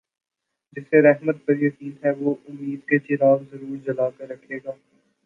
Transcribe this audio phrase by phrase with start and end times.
[0.77, 4.71] جسے رحمت پر یقین ہے وہ امید کے چراغ ضرور جلا کر رکھے گا